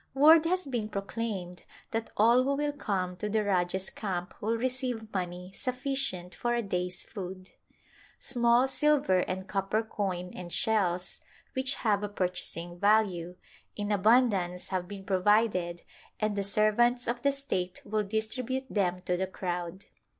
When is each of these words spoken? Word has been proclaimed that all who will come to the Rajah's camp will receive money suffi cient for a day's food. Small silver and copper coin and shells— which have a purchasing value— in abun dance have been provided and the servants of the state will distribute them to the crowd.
Word 0.15 0.45
has 0.45 0.65
been 0.65 0.89
proclaimed 0.89 1.63
that 1.91 2.09
all 2.17 2.41
who 2.41 2.55
will 2.55 2.71
come 2.73 3.15
to 3.17 3.29
the 3.29 3.43
Rajah's 3.43 3.91
camp 3.91 4.33
will 4.41 4.57
receive 4.57 5.13
money 5.13 5.51
suffi 5.53 5.93
cient 5.93 6.33
for 6.33 6.55
a 6.55 6.63
day's 6.63 7.03
food. 7.03 7.51
Small 8.19 8.65
silver 8.65 9.19
and 9.19 9.47
copper 9.47 9.83
coin 9.83 10.31
and 10.33 10.51
shells— 10.51 11.21
which 11.53 11.75
have 11.75 12.01
a 12.01 12.09
purchasing 12.09 12.79
value— 12.79 13.35
in 13.75 13.89
abun 13.89 14.31
dance 14.31 14.69
have 14.69 14.87
been 14.87 15.05
provided 15.05 15.83
and 16.19 16.35
the 16.35 16.41
servants 16.43 17.07
of 17.07 17.21
the 17.21 17.31
state 17.31 17.79
will 17.85 18.03
distribute 18.03 18.65
them 18.73 18.97
to 19.01 19.15
the 19.17 19.27
crowd. 19.27 19.85